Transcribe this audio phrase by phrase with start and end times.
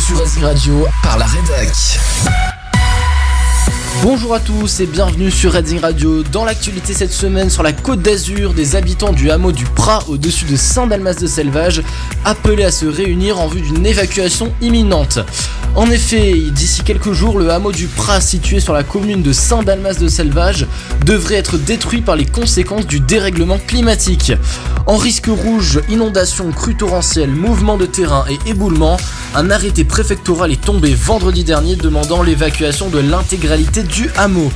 [0.00, 1.68] Sur Racing Radio par la rédac.
[4.02, 6.22] Bonjour à tous et bienvenue sur Redding Radio.
[6.22, 10.46] Dans l'actualité cette semaine sur la côte d'Azur, des habitants du hameau du Prat au-dessus
[10.46, 11.82] de Saint-Dalmas de Selvage
[12.24, 15.18] appelés à se réunir en vue d'une évacuation imminente.
[15.74, 19.94] En effet, d'ici quelques jours, le hameau du Prat situé sur la commune de Saint-Dalmas
[19.94, 20.66] de Selvage
[21.06, 24.34] devrait être détruit par les conséquences du dérèglement climatique.
[24.86, 28.98] En risque rouge, inondations, crues torrentielles, mouvements de terrain et éboulements,
[29.34, 34.52] un arrêté préfectoral est tombé vendredi dernier demandant l'évacuation de l'intégralité du hameau.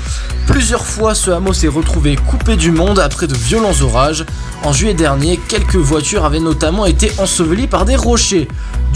[0.46, 4.26] Plusieurs fois, ce hameau s'est retrouvé coupé du monde après de violents orages.
[4.64, 8.48] En juillet dernier, quelques voitures avaient notamment été ensevelies par des rochers.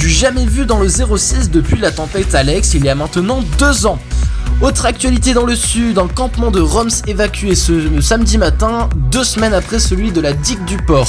[0.06, 3.98] Jamais vu dans le 06 depuis la tempête Alex il y a maintenant deux ans.
[4.60, 9.54] Autre actualité dans le sud, un campement de Roms évacué ce samedi matin, deux semaines
[9.54, 11.08] après celui de la digue du port.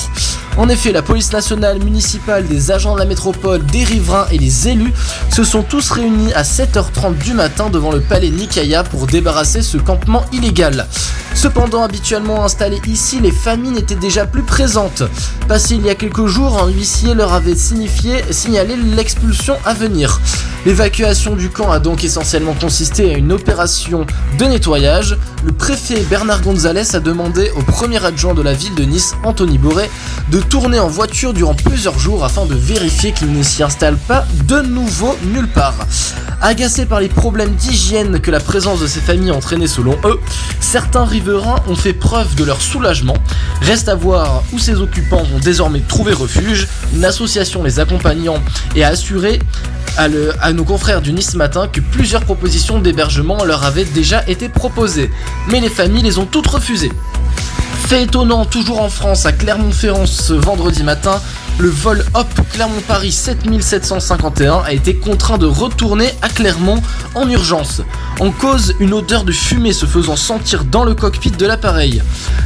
[0.58, 4.70] En effet, la police nationale, municipale, des agents de la métropole, des riverains et les
[4.70, 4.94] élus
[5.30, 9.78] se sont tous réunis à 7h30 du matin devant le palais Nikaya pour débarrasser ce
[9.78, 10.88] campement illégal.
[11.34, 15.04] Cependant, habituellement installées ici, les familles n'étaient déjà plus présentes.
[15.48, 20.20] Passé il y a quelques jours, un huissier leur avait signifié, signalé l'expulsion à venir.
[20.66, 24.06] L'évacuation du camp a donc essentiellement consisté à une opération
[24.38, 25.18] de nettoyage.
[25.44, 29.58] Le préfet Bernard Gonzalez a demandé au premier adjoint de la ville de Nice, Anthony
[29.58, 29.90] Boré,
[30.30, 34.26] de tourner en voiture durant plusieurs jours afin de vérifier qu'il ne s'y installe pas
[34.48, 35.76] de nouveau nulle part.
[36.44, 40.20] Agacés par les problèmes d'hygiène que la présence de ces familles entraînait selon eux,
[40.60, 43.14] certains riverains ont fait preuve de leur soulagement.
[43.62, 46.68] Reste à voir où ces occupants vont désormais trouver refuge.
[46.96, 48.42] Une association les accompagnant
[48.76, 49.38] et a assuré
[49.98, 55.12] à, nos confrères du Nice Matin que plusieurs propositions d'hébergement leur avaient déjà été proposées.
[55.50, 56.92] Mais les familles les ont toutes refusées.
[57.88, 61.22] Fait étonnant, toujours en France, à Clermont-Ferrand ce vendredi matin,
[61.62, 66.82] le vol Hop Clermont-Paris 7751 a été contraint de retourner à Clermont
[67.14, 67.84] en urgence.
[68.20, 72.02] En cause, une odeur de fumée se faisant sentir dans le cockpit de l'appareil.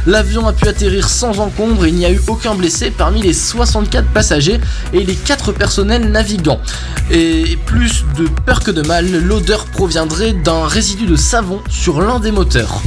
[0.06, 3.32] L'avion a pu atterrir sans encombre et il n'y a eu aucun blessé parmi les
[3.32, 4.60] 64 passagers
[4.92, 6.60] et les 4 personnels navigants.
[7.10, 12.20] Et plus de peur que de mal, l'odeur proviendrait d'un résidu de savon sur l'un
[12.20, 12.82] des moteurs.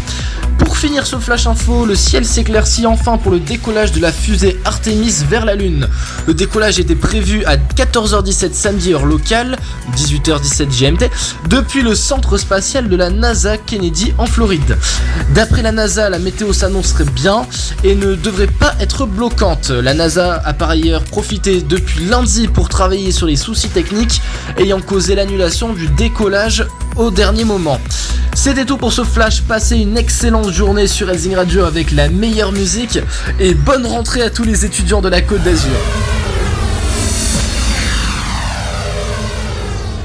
[0.80, 4.58] Pour finir ce flash info, le ciel s'éclaircit enfin pour le décollage de la fusée
[4.64, 5.90] Artemis vers la Lune.
[6.26, 9.58] Le décollage était prévu à 14h17 samedi heure locale,
[9.98, 11.12] 18h17 GMT,
[11.50, 14.78] depuis le centre spatial de la NASA Kennedy en Floride.
[15.36, 17.46] D'après la NASA, la météo s'annoncerait bien
[17.84, 19.72] et ne devrait pas être bloquante.
[19.72, 24.22] La NASA a par ailleurs profité depuis lundi pour travailler sur les soucis techniques
[24.58, 26.66] ayant causé l'annulation du décollage
[27.10, 27.80] dernier moment.
[28.36, 32.52] C'était tout pour ce flash, passez une excellente journée sur Elzing Radio avec la meilleure
[32.52, 33.00] musique
[33.40, 35.72] et bonne rentrée à tous les étudiants de la Côte d'Azur.